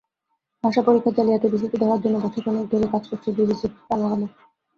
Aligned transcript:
ভাষা 0.63 0.81
পরীক্ষায় 0.83 1.15
জালিয়াতির 1.17 1.53
বিষয়টি 1.53 1.77
ধরার 1.79 2.01
জন্য 2.03 2.15
বছর 2.23 2.41
খানেক 2.45 2.65
ধরে 2.71 2.85
কাজ 2.93 3.03
করে 3.09 3.29
বিবিসি 3.37 3.67
প্যানারোমা। 3.79 4.27